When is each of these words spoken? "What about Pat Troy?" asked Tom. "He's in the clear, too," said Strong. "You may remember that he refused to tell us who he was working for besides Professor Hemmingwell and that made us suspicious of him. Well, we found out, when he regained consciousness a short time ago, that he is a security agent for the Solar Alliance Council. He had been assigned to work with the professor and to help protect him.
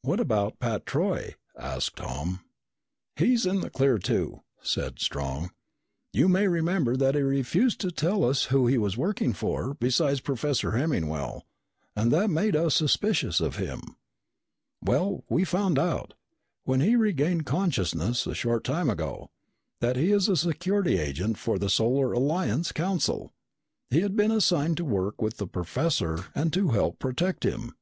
"What 0.00 0.20
about 0.20 0.58
Pat 0.58 0.86
Troy?" 0.86 1.34
asked 1.54 1.96
Tom. 1.96 2.40
"He's 3.16 3.44
in 3.44 3.60
the 3.60 3.68
clear, 3.68 3.98
too," 3.98 4.40
said 4.62 4.98
Strong. 5.00 5.50
"You 6.14 6.28
may 6.30 6.48
remember 6.48 6.96
that 6.96 7.14
he 7.14 7.20
refused 7.20 7.78
to 7.82 7.90
tell 7.90 8.24
us 8.24 8.44
who 8.44 8.66
he 8.66 8.78
was 8.78 8.96
working 8.96 9.34
for 9.34 9.74
besides 9.74 10.20
Professor 10.20 10.70
Hemmingwell 10.70 11.42
and 11.94 12.10
that 12.10 12.30
made 12.30 12.56
us 12.56 12.74
suspicious 12.74 13.38
of 13.38 13.56
him. 13.56 13.98
Well, 14.80 15.24
we 15.28 15.44
found 15.44 15.78
out, 15.78 16.14
when 16.64 16.80
he 16.80 16.96
regained 16.96 17.44
consciousness 17.44 18.26
a 18.26 18.34
short 18.34 18.64
time 18.64 18.88
ago, 18.88 19.28
that 19.82 19.96
he 19.96 20.10
is 20.10 20.26
a 20.30 20.38
security 20.38 20.96
agent 20.98 21.36
for 21.36 21.58
the 21.58 21.68
Solar 21.68 22.12
Alliance 22.14 22.72
Council. 22.72 23.34
He 23.90 24.00
had 24.00 24.16
been 24.16 24.30
assigned 24.30 24.78
to 24.78 24.86
work 24.86 25.20
with 25.20 25.36
the 25.36 25.46
professor 25.46 26.28
and 26.34 26.50
to 26.54 26.70
help 26.70 26.98
protect 26.98 27.44
him. 27.44 27.74